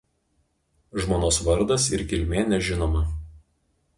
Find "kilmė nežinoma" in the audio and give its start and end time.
2.13-3.05